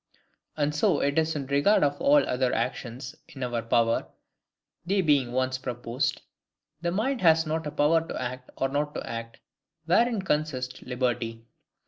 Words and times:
And 0.57 0.73
so 0.73 0.99
it 0.99 1.19
is 1.19 1.35
in 1.35 1.45
regard 1.45 1.83
of 1.83 2.01
all 2.01 2.27
other 2.27 2.51
actions 2.55 3.13
in 3.27 3.43
our 3.43 3.61
power; 3.61 4.07
they 4.83 4.99
being 5.01 5.31
once 5.31 5.59
proposed, 5.59 6.23
the 6.81 6.89
mind 6.89 7.21
has 7.21 7.45
not 7.45 7.67
a 7.67 7.71
power 7.71 8.01
to 8.07 8.19
act 8.19 8.49
or 8.55 8.67
not 8.67 8.95
to 8.95 9.07
act, 9.07 9.41
wherein 9.85 10.23
consists 10.23 10.81
liberty. 10.81 11.45